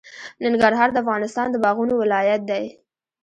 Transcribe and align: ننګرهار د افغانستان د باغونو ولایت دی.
ننګرهار 0.43 0.89
د 0.93 0.97
افغانستان 1.03 1.47
د 1.51 1.55
باغونو 1.63 1.93
ولایت 2.01 2.41
دی. 2.49 2.65